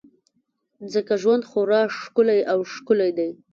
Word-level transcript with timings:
ځکه 0.93 1.13
ژوند 1.21 1.43
خورا 1.49 1.81
ښکلی 1.99 2.39
او 2.51 2.59
ښکلی 2.73 3.11
دی. 3.17 3.29